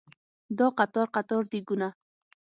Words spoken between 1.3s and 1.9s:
دیګونه